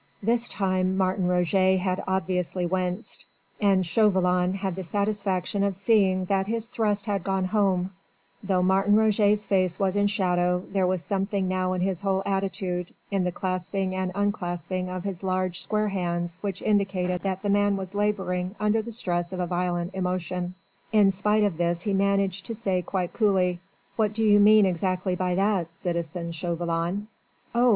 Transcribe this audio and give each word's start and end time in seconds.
This 0.23 0.49
time 0.49 0.97
Martin 0.97 1.27
Roget 1.27 1.77
had 1.77 2.03
obviously 2.07 2.65
winced, 2.65 3.27
and 3.61 3.85
Chauvelin 3.85 4.55
had 4.55 4.75
the 4.75 4.83
satisfaction 4.83 5.61
of 5.63 5.75
seeing 5.75 6.25
that 6.25 6.47
his 6.47 6.65
thrust 6.67 7.05
had 7.05 7.23
gone 7.23 7.45
home: 7.45 7.91
though 8.43 8.63
Martin 8.63 8.95
Roget's 8.95 9.45
face 9.45 9.77
was 9.77 9.95
in 9.95 10.07
shadow, 10.07 10.63
there 10.73 10.87
was 10.87 11.03
something 11.03 11.47
now 11.47 11.73
in 11.73 11.81
his 11.81 12.01
whole 12.01 12.23
attitude, 12.25 12.95
in 13.11 13.25
the 13.25 13.31
clasping 13.31 13.93
and 13.93 14.11
unclasping 14.15 14.89
of 14.89 15.03
his 15.03 15.21
large, 15.21 15.61
square 15.61 15.89
hands 15.89 16.39
which 16.41 16.63
indicated 16.63 17.21
that 17.21 17.43
the 17.43 17.49
man 17.49 17.77
was 17.77 17.93
labouring 17.93 18.55
under 18.59 18.81
the 18.81 18.91
stress 18.91 19.31
of 19.31 19.39
a 19.39 19.45
violent 19.45 19.93
emotion. 19.93 20.55
In 20.91 21.11
spite 21.11 21.43
of 21.43 21.57
this 21.57 21.81
he 21.81 21.93
managed 21.93 22.47
to 22.47 22.55
say 22.55 22.81
quite 22.81 23.13
coolly: 23.13 23.59
"What 23.97 24.13
do 24.15 24.23
you 24.23 24.39
mean 24.39 24.65
exactly 24.65 25.13
by 25.15 25.35
that, 25.35 25.75
citizen 25.75 26.31
Chauvelin?" 26.31 27.05
"Oh!" 27.53 27.69